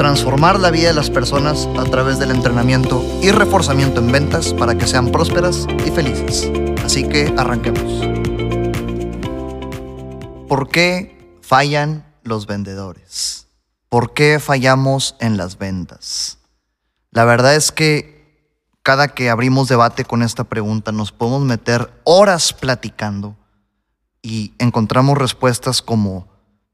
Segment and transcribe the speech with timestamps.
[0.00, 4.74] Transformar la vida de las personas a través del entrenamiento y reforzamiento en ventas para
[4.78, 6.50] que sean prósperas y felices.
[6.82, 8.08] Así que arranquemos.
[10.48, 13.46] ¿Por qué fallan los vendedores?
[13.90, 16.38] ¿Por qué fallamos en las ventas?
[17.10, 22.54] La verdad es que cada que abrimos debate con esta pregunta nos podemos meter horas
[22.54, 23.36] platicando
[24.22, 26.26] y encontramos respuestas como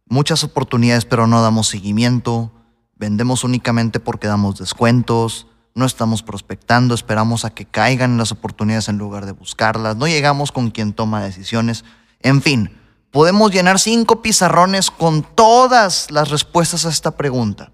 [0.09, 2.53] muchas oportunidades pero no damos seguimiento,
[2.97, 8.99] vendemos únicamente porque damos descuentos, no estamos prospectando, esperamos a que caigan las oportunidades en
[8.99, 11.85] lugar de buscarlas, no llegamos con quien toma decisiones,
[12.21, 12.71] en fin
[13.17, 17.73] podemos llenar cinco pizarrones con todas las respuestas a esta pregunta.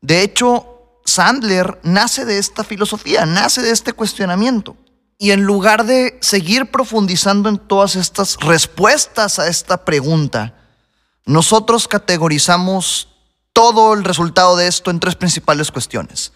[0.00, 4.78] De hecho, Sandler nace de esta filosofía, nace de este cuestionamiento.
[5.18, 10.54] Y en lugar de seguir profundizando en todas estas respuestas a esta pregunta,
[11.26, 13.09] nosotros categorizamos
[13.52, 16.32] todo el resultado de esto en tres principales cuestiones.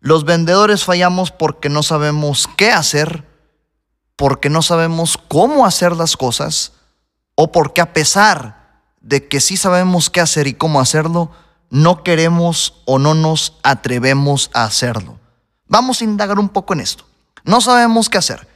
[0.00, 3.26] Los vendedores fallamos porque no sabemos qué hacer,
[4.16, 6.72] porque no sabemos cómo hacer las cosas
[7.34, 11.30] o porque a pesar de que sí sabemos qué hacer y cómo hacerlo,
[11.70, 15.18] no queremos o no nos atrevemos a hacerlo.
[15.66, 17.04] Vamos a indagar un poco en esto.
[17.44, 18.48] No sabemos qué hacer.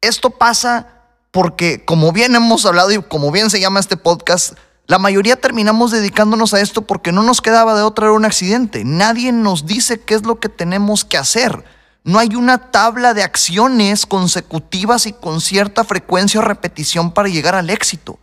[0.00, 0.86] Esto pasa
[1.30, 4.54] porque, como bien hemos hablado y como bien se llama este podcast,
[4.86, 8.84] la mayoría terminamos dedicándonos a esto porque no nos quedaba de otra un accidente.
[8.84, 11.64] Nadie nos dice qué es lo que tenemos que hacer.
[12.04, 17.56] No hay una tabla de acciones consecutivas y con cierta frecuencia o repetición para llegar
[17.56, 18.20] al éxito.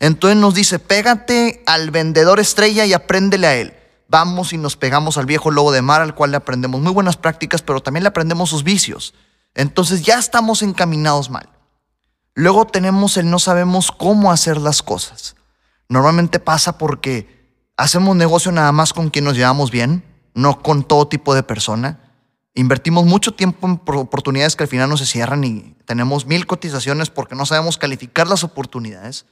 [0.00, 3.74] Entonces nos dice, pégate al vendedor estrella y apréndele a él.
[4.08, 7.16] Vamos y nos pegamos al viejo lobo de mar al cual le aprendemos muy buenas
[7.16, 9.14] prácticas, pero también le aprendemos sus vicios.
[9.54, 11.48] Entonces ya estamos encaminados mal.
[12.34, 15.36] Luego tenemos el no sabemos cómo hacer las cosas.
[15.88, 21.08] Normalmente pasa porque hacemos negocio nada más con quien nos llevamos bien, no con todo
[21.08, 22.00] tipo de persona.
[22.54, 27.10] Invertimos mucho tiempo en oportunidades que al final no se cierran y tenemos mil cotizaciones
[27.10, 29.26] porque no sabemos calificar las oportunidades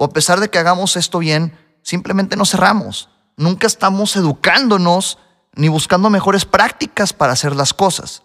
[0.00, 1.52] o a pesar de que hagamos esto bien,
[1.82, 3.10] simplemente nos cerramos.
[3.36, 5.18] Nunca estamos educándonos
[5.54, 8.22] ni buscando mejores prácticas para hacer las cosas.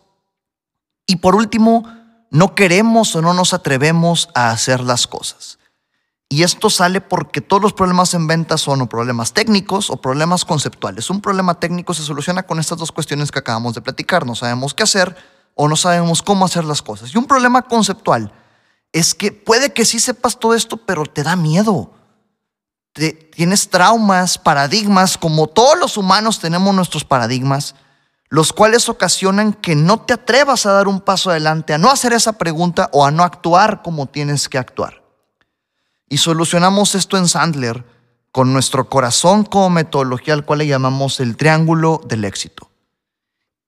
[1.05, 1.83] Y por último,
[2.31, 5.59] no queremos o no nos atrevemos a hacer las cosas.
[6.27, 10.43] Y esto sale porque todos los problemas en venta son o problemas técnicos o problemas
[10.43, 11.09] conceptuales.
[11.09, 14.25] Un problema técnico se soluciona con estas dos cuestiones que acabamos de platicar.
[14.25, 15.15] No sabemos qué hacer
[15.53, 17.13] o no sabemos cómo hacer las cosas.
[17.13, 18.33] Y un problema conceptual
[18.91, 21.91] es que puede que sí sepas todo esto, pero te da miedo.
[23.35, 27.75] tienes traumas, paradigmas, como todos los humanos tenemos nuestros paradigmas,
[28.29, 32.13] los cuales ocasionan que no te atrevas a dar un paso adelante, a no hacer
[32.13, 35.04] esa pregunta o a no actuar como tienes que actuar.
[36.09, 37.83] Y solucionamos esto en Sandler
[38.31, 42.69] con nuestro corazón como metodología al cual le llamamos el triángulo del éxito.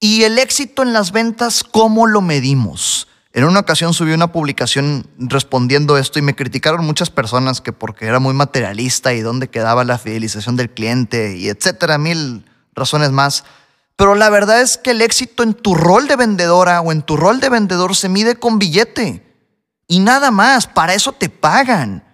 [0.00, 3.08] Y el éxito en las ventas, ¿cómo lo medimos?
[3.32, 8.06] En una ocasión subí una publicación respondiendo esto y me criticaron muchas personas que porque
[8.06, 12.44] era muy materialista y dónde quedaba la fidelización del cliente y etcétera, mil
[12.74, 13.44] razones más.
[13.96, 17.16] Pero la verdad es que el éxito en tu rol de vendedora o en tu
[17.16, 19.24] rol de vendedor se mide con billete
[19.88, 22.04] y nada más, para eso te pagan.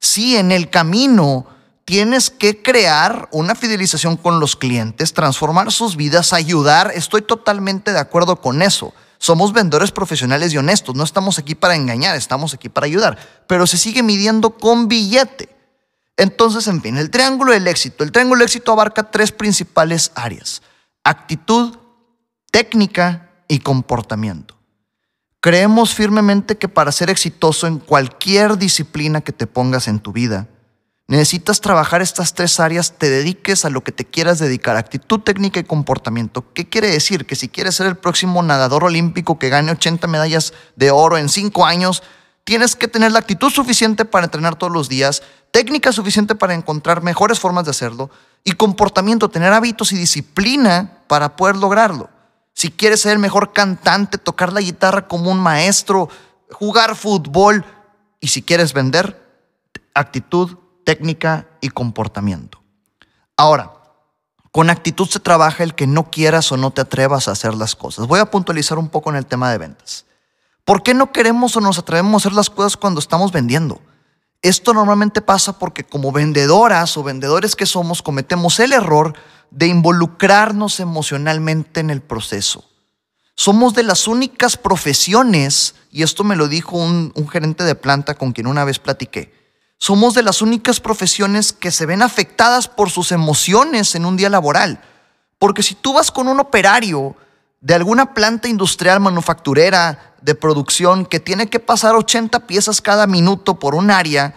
[0.00, 1.46] Sí, en el camino
[1.84, 7.98] tienes que crear una fidelización con los clientes, transformar sus vidas, ayudar, estoy totalmente de
[7.98, 8.94] acuerdo con eso.
[9.18, 13.66] Somos vendedores profesionales y honestos, no estamos aquí para engañar, estamos aquí para ayudar, pero
[13.66, 15.54] se sigue midiendo con billete.
[16.16, 18.04] Entonces, en fin, el triángulo del éxito.
[18.04, 20.62] El triángulo del éxito abarca tres principales áreas.
[21.02, 21.76] Actitud,
[22.50, 24.59] técnica y comportamiento.
[25.40, 30.48] Creemos firmemente que para ser exitoso en cualquier disciplina que te pongas en tu vida,
[31.10, 35.58] Necesitas trabajar estas tres áreas, te dediques a lo que te quieras dedicar, actitud, técnica
[35.58, 36.44] y comportamiento.
[36.54, 37.26] ¿Qué quiere decir?
[37.26, 41.28] Que si quieres ser el próximo nadador olímpico que gane 80 medallas de oro en
[41.28, 42.04] 5 años,
[42.44, 47.02] tienes que tener la actitud suficiente para entrenar todos los días, técnica suficiente para encontrar
[47.02, 48.08] mejores formas de hacerlo
[48.44, 52.08] y comportamiento, tener hábitos y disciplina para poder lograrlo.
[52.60, 56.10] Si quieres ser el mejor cantante, tocar la guitarra como un maestro,
[56.52, 57.64] jugar fútbol
[58.20, 59.18] y si quieres vender,
[59.94, 62.60] actitud, técnica y comportamiento.
[63.34, 63.72] Ahora,
[64.52, 67.74] con actitud se trabaja el que no quieras o no te atrevas a hacer las
[67.74, 68.06] cosas.
[68.06, 70.04] Voy a puntualizar un poco en el tema de ventas.
[70.66, 73.80] ¿Por qué no queremos o nos atrevemos a hacer las cosas cuando estamos vendiendo?
[74.42, 79.14] Esto normalmente pasa porque como vendedoras o vendedores que somos cometemos el error
[79.50, 82.64] de involucrarnos emocionalmente en el proceso.
[83.34, 88.32] Somos de las únicas profesiones, y esto me lo dijo un, gerente de planta con
[88.32, 89.32] quien una vez platiqué,
[89.78, 94.28] somos de las únicas profesiones que se ven afectadas por sus emociones en un día
[94.28, 94.82] laboral.
[95.38, 97.16] Porque si tú vas con un operario
[97.62, 103.58] de alguna planta industrial manufacturera de producción que tiene que pasar 80 piezas cada minuto
[103.58, 104.34] por un área,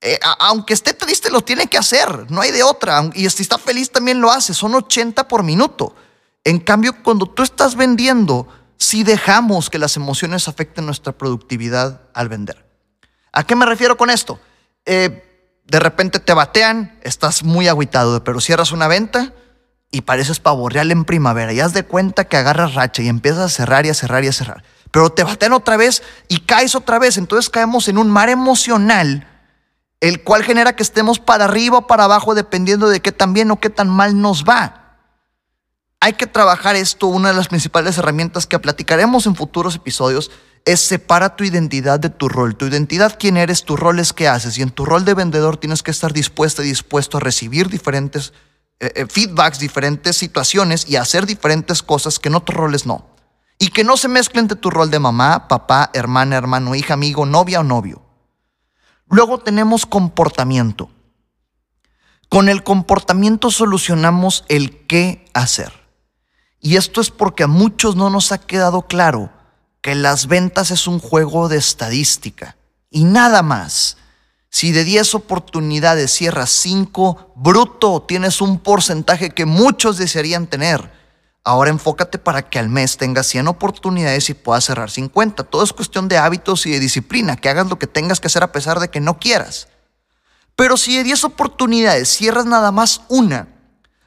[0.00, 3.10] eh, aunque esté triste lo tiene que hacer, no hay de otra.
[3.14, 5.94] Y si está feliz también lo hace, son 80 por minuto.
[6.44, 12.28] En cambio, cuando tú estás vendiendo, si dejamos que las emociones afecten nuestra productividad al
[12.28, 12.64] vender.
[13.32, 14.40] ¿A qué me refiero con esto?
[14.86, 15.24] Eh,
[15.64, 19.34] de repente te batean, estás muy aguitado, pero cierras una venta
[19.90, 23.40] y pareces pavo real en primavera y haz de cuenta que agarras racha y empiezas
[23.40, 24.64] a cerrar y a cerrar y a cerrar.
[24.90, 27.18] Pero te batean otra vez y caes otra vez.
[27.18, 29.26] Entonces caemos en un mar emocional,
[30.00, 33.50] el cual genera que estemos para arriba o para abajo dependiendo de qué tan bien
[33.50, 34.84] o qué tan mal nos va.
[36.00, 40.30] Hay que trabajar esto, una de las principales herramientas que platicaremos en futuros episodios
[40.64, 42.56] es separa tu identidad de tu rol.
[42.56, 44.58] Tu identidad, quién eres, tu rol es qué haces.
[44.58, 48.32] Y en tu rol de vendedor tienes que estar dispuesto y dispuesto a recibir diferentes
[48.78, 53.06] eh, eh, feedbacks, diferentes situaciones y hacer diferentes cosas que en otros roles no.
[53.58, 57.26] Y que no se mezclen entre tu rol de mamá, papá, hermana, hermano, hija, amigo,
[57.26, 58.07] novia o novio.
[59.10, 60.90] Luego tenemos comportamiento.
[62.28, 65.72] Con el comportamiento solucionamos el qué hacer.
[66.60, 69.32] Y esto es porque a muchos no nos ha quedado claro
[69.80, 72.56] que las ventas es un juego de estadística
[72.90, 73.96] y nada más.
[74.50, 80.90] Si de 10 oportunidades cierras 5, bruto, tienes un porcentaje que muchos desearían tener.
[81.44, 85.44] Ahora enfócate para que al mes tengas 100 oportunidades y puedas cerrar 50.
[85.44, 88.42] Todo es cuestión de hábitos y de disciplina, que hagas lo que tengas que hacer
[88.42, 89.68] a pesar de que no quieras.
[90.56, 93.48] Pero si de 10 oportunidades cierras nada más una,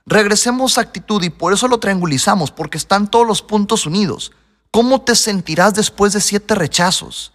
[0.06, 4.32] regresemos a actitud y por eso lo triangulizamos, porque están todos los puntos unidos.
[4.72, 7.34] ¿Cómo te sentirás después de siete rechazos?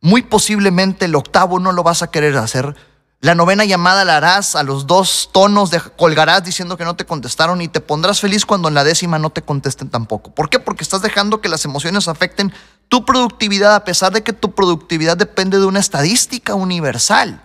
[0.00, 2.76] Muy posiblemente el octavo no lo vas a querer hacer.
[3.20, 7.06] La novena llamada la harás a los dos tonos, de, colgarás diciendo que no te
[7.06, 10.34] contestaron y te pondrás feliz cuando en la décima no te contesten tampoco.
[10.34, 10.58] ¿Por qué?
[10.58, 12.52] Porque estás dejando que las emociones afecten
[12.88, 17.42] tu productividad a pesar de que tu productividad depende de una estadística universal.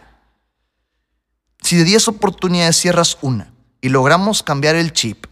[1.62, 5.26] Si de 10 oportunidades cierras una y logramos cambiar el chip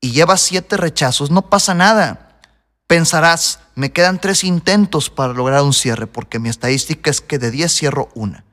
[0.00, 2.40] y llevas siete rechazos, no pasa nada.
[2.88, 7.50] Pensarás, me quedan tres intentos para lograr un cierre, porque mi estadística es que de
[7.50, 8.44] 10 cierro una.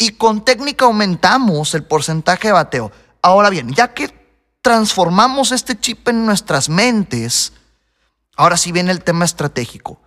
[0.00, 2.90] Y con técnica aumentamos el porcentaje de bateo.
[3.20, 4.08] Ahora bien, ya que
[4.62, 7.52] transformamos este chip en nuestras mentes,
[8.34, 10.00] ahora sí viene el tema estratégico.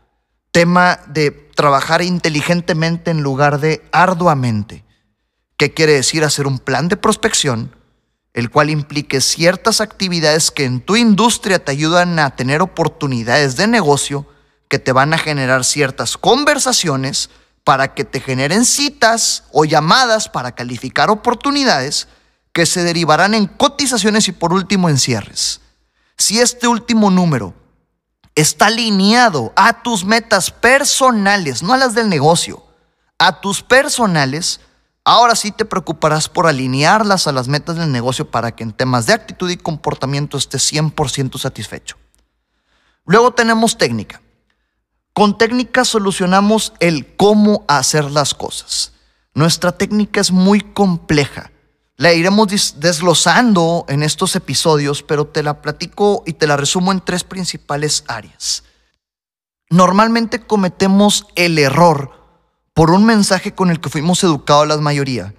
[0.51, 4.83] Tema de trabajar inteligentemente en lugar de arduamente.
[5.57, 7.75] ¿Qué quiere decir hacer un plan de prospección?
[8.33, 13.67] el cual implique ciertas actividades que en tu industria te ayudan a tener oportunidades de
[13.67, 14.25] negocio,
[14.67, 17.29] que te van a generar ciertas conversaciones
[17.63, 22.07] para que te generen citas o llamadas para calificar oportunidades
[22.51, 25.61] que se derivarán en cotizaciones y por último en cierres.
[26.17, 27.53] Si este último número
[28.35, 32.63] está alineado a tus metas personales, no a las del negocio,
[33.17, 34.59] a tus personales,
[35.05, 39.05] Ahora sí te preocuparás por alinearlas a las metas del negocio para que en temas
[39.05, 41.97] de actitud y comportamiento estés 100% satisfecho.
[43.05, 44.21] Luego tenemos técnica.
[45.13, 48.93] Con técnica solucionamos el cómo hacer las cosas.
[49.35, 51.51] Nuestra técnica es muy compleja.
[51.97, 52.47] La iremos
[52.79, 58.03] desglosando en estos episodios, pero te la platico y te la resumo en tres principales
[58.07, 58.63] áreas.
[59.69, 62.11] Normalmente cometemos el error
[62.73, 65.35] por un mensaje con el que fuimos educados la mayoría,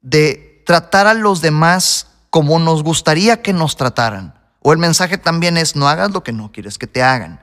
[0.00, 4.34] de tratar a los demás como nos gustaría que nos trataran.
[4.62, 7.40] O el mensaje también es, no hagas lo que no quieres que te hagan.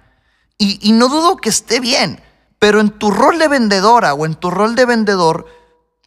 [0.58, 2.22] Y, no dudo que esté bien,
[2.58, 5.46] pero en tu rol de vendedora o en tu rol de vendedor,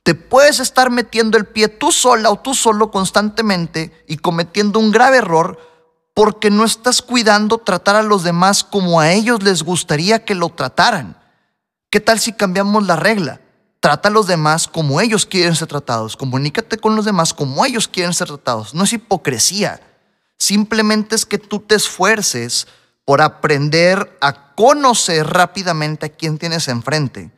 [0.02, 4.90] te puedes estar metiendo el pie tú sola o tú solo constantemente y cometiendo un
[4.90, 5.58] grave error
[6.14, 10.48] porque no estás cuidando tratar a los demás como a ellos les gustaría que lo
[10.48, 11.16] trataran.
[11.88, 13.40] ¿Qué tal si cambiamos la regla?
[13.80, 16.16] Trata a los demás como ellos quieren ser tratados.
[16.16, 18.74] Comunícate con los demás como ellos quieren ser tratados.
[18.74, 19.80] No es hipocresía.
[20.38, 22.66] Simplemente es que tú te esfuerces
[23.10, 27.32] por aprender a conocer rápidamente a quien tienes enfrente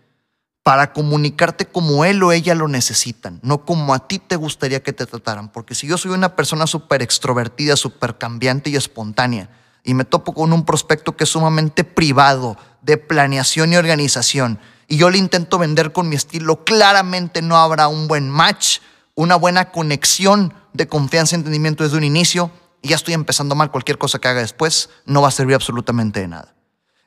[0.63, 4.93] para comunicarte como él o ella lo necesitan, no como a ti te gustaría que
[4.93, 5.51] te trataran.
[5.51, 9.49] Porque si yo soy una persona súper extrovertida, súper cambiante y espontánea,
[9.83, 14.99] y me topo con un prospecto que es sumamente privado, de planeación y organización y
[14.99, 18.81] yo le intento vender con mi estilo, claramente no habrá un buen match,
[19.15, 22.51] una buena conexión de confianza y entendimiento desde un inicio
[22.83, 26.21] y ya estoy empezando mal, cualquier cosa que haga después no va a servir absolutamente
[26.21, 26.55] de nada.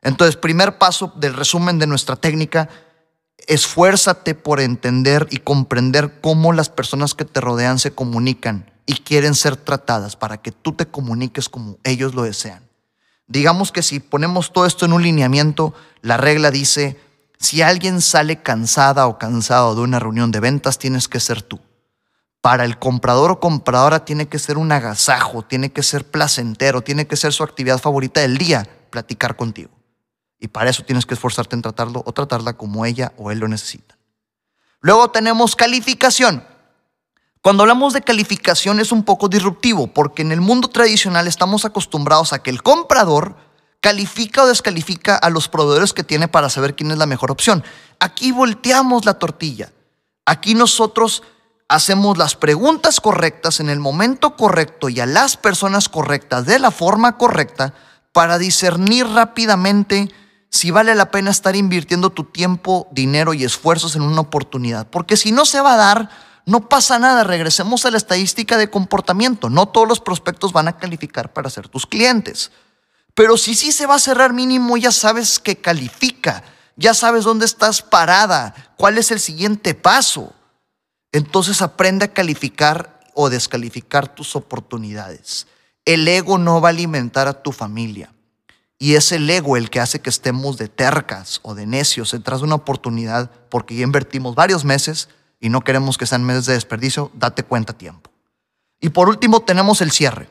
[0.01, 2.69] Entonces, primer paso del resumen de nuestra técnica,
[3.47, 9.35] esfuérzate por entender y comprender cómo las personas que te rodean se comunican y quieren
[9.35, 12.63] ser tratadas para que tú te comuniques como ellos lo desean.
[13.27, 16.99] Digamos que si ponemos todo esto en un lineamiento, la regla dice,
[17.39, 21.59] si alguien sale cansada o cansado de una reunión de ventas, tienes que ser tú.
[22.45, 27.07] Para el comprador o compradora tiene que ser un agasajo, tiene que ser placentero, tiene
[27.07, 29.71] que ser su actividad favorita del día, platicar contigo.
[30.39, 33.47] Y para eso tienes que esforzarte en tratarlo o tratarla como ella o él lo
[33.47, 33.97] necesita.
[34.79, 36.45] Luego tenemos calificación.
[37.41, 42.31] Cuando hablamos de calificación es un poco disruptivo porque en el mundo tradicional estamos acostumbrados
[42.31, 43.37] a que el comprador
[43.79, 47.63] califica o descalifica a los proveedores que tiene para saber quién es la mejor opción.
[47.99, 49.71] Aquí volteamos la tortilla.
[50.27, 51.23] Aquí nosotros
[51.67, 56.71] hacemos las preguntas correctas en el momento correcto y a las personas correctas de la
[56.71, 57.73] forma correcta
[58.11, 60.11] para discernir rápidamente
[60.49, 64.87] si vale la pena estar invirtiendo tu tiempo, dinero y esfuerzos en una oportunidad.
[64.89, 66.09] Porque si no se va a dar,
[66.45, 69.49] no pasa nada, regresemos a la estadística de comportamiento.
[69.49, 72.51] No todos los prospectos van a calificar para ser tus clientes.
[73.15, 76.43] Pero si sí se va a cerrar mínimo, ya sabes que califica,
[76.77, 80.33] ya sabes dónde estás parada, cuál es el siguiente paso.
[81.15, 85.47] Entonces aprende a calificar o descalificar tus oportunidades.
[85.85, 88.13] El ego no va a alimentar a tu familia.
[88.77, 92.41] Y es el ego el que hace que estemos de tercas o de necios detrás
[92.41, 95.07] de una oportunidad porque ya invertimos varios meses
[95.39, 98.11] y no queremos que sean meses de desperdicio, date cuenta tiempo.
[98.81, 100.27] Y por último tenemos el cierre.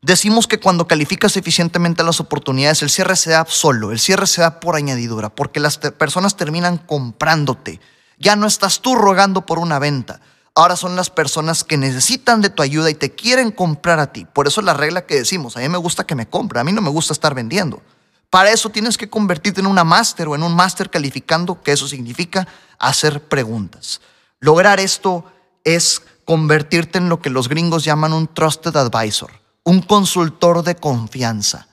[0.00, 4.42] Decimos que cuando calificas eficientemente las oportunidades, el cierre se da solo, el cierre se
[4.42, 7.80] da por añadidura, porque las personas terminan comprándote.
[8.18, 10.20] Ya no estás tú rogando por una venta.
[10.54, 14.24] Ahora son las personas que necesitan de tu ayuda y te quieren comprar a ti.
[14.24, 16.72] Por eso la regla que decimos, a mí me gusta que me compre, a mí
[16.72, 17.82] no me gusta estar vendiendo.
[18.30, 21.86] Para eso tienes que convertirte en una máster o en un máster calificando, que eso
[21.86, 24.00] significa hacer preguntas.
[24.40, 25.24] Lograr esto
[25.62, 29.30] es convertirte en lo que los gringos llaman un trusted advisor,
[29.62, 31.68] un consultor de confianza.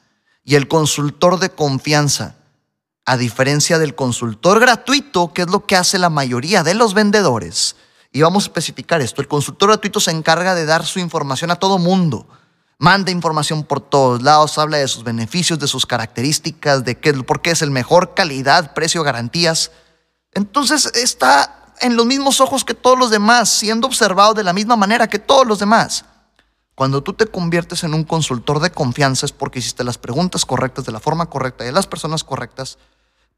[0.45, 2.35] Y el consultor de confianza,
[3.05, 7.75] a diferencia del consultor gratuito, que es lo que hace la mayoría de los vendedores,
[8.11, 11.55] y vamos a especificar esto, el consultor gratuito se encarga de dar su información a
[11.55, 12.27] todo mundo
[12.83, 17.41] manda información por todos lados, habla de sus beneficios, de sus características, de qué, por
[17.41, 19.71] qué es el mejor, calidad, precio, garantías.
[20.33, 24.75] Entonces está en los mismos ojos que todos los demás, siendo observado de la misma
[24.75, 26.03] manera que todos los demás.
[26.75, 30.83] Cuando tú te conviertes en un consultor de confianza es porque hiciste las preguntas correctas
[30.83, 32.79] de la forma correcta y de las personas correctas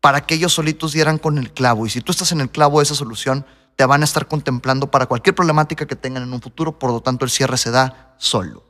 [0.05, 1.87] para que ellos solitos dieran con el clavo.
[1.87, 3.43] Y si tú estás en el clavo de esa solución,
[3.75, 7.01] te van a estar contemplando para cualquier problemática que tengan en un futuro, por lo
[7.01, 8.63] tanto el cierre se da solo.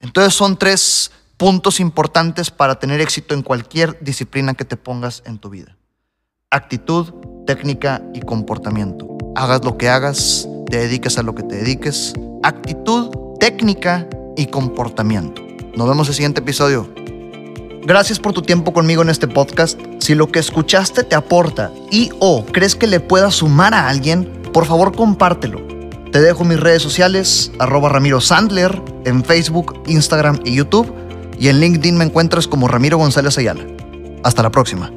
[0.00, 5.36] Entonces son tres puntos importantes para tener éxito en cualquier disciplina que te pongas en
[5.36, 5.76] tu vida.
[6.50, 7.12] Actitud,
[7.46, 9.18] técnica y comportamiento.
[9.36, 12.14] Hagas lo que hagas, te dediques a lo que te dediques.
[12.42, 14.08] Actitud, técnica
[14.38, 15.42] y comportamiento.
[15.76, 17.01] Nos vemos en el siguiente episodio.
[17.84, 19.80] Gracias por tu tiempo conmigo en este podcast.
[19.98, 24.24] Si lo que escuchaste te aporta y o crees que le pueda sumar a alguien,
[24.52, 25.60] por favor compártelo.
[26.12, 30.94] Te dejo mis redes sociales, arroba Ramiro Sandler, en Facebook, Instagram y YouTube.
[31.40, 33.66] Y en LinkedIn me encuentras como Ramiro González Ayala.
[34.22, 34.92] Hasta la próxima.